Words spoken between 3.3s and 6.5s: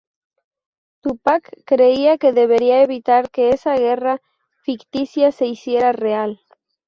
esa guerra ficticia se hiciera real.